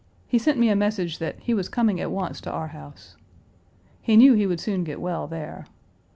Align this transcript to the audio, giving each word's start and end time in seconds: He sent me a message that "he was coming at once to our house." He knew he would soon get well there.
He 0.25 0.39
sent 0.39 0.57
me 0.57 0.69
a 0.69 0.75
message 0.75 1.19
that 1.19 1.39
"he 1.41 1.53
was 1.53 1.69
coming 1.69 2.01
at 2.01 2.09
once 2.09 2.41
to 2.41 2.51
our 2.51 2.69
house." 2.69 3.17
He 4.01 4.17
knew 4.17 4.33
he 4.33 4.47
would 4.47 4.59
soon 4.59 4.83
get 4.83 4.99
well 4.99 5.27
there. 5.27 5.67